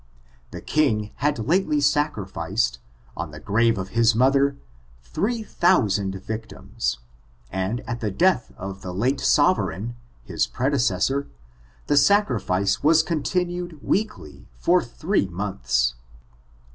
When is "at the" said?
7.81-8.09